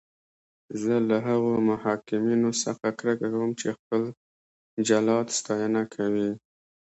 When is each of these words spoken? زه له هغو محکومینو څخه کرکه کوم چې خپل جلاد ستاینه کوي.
زه 0.81 0.93
له 1.09 1.17
هغو 1.27 1.51
محکومینو 1.69 2.49
څخه 2.63 2.87
کرکه 2.99 3.27
کوم 3.33 3.51
چې 3.59 3.67
خپل 3.77 4.01
جلاد 4.87 5.27
ستاینه 5.39 5.81
کوي. 5.95 6.29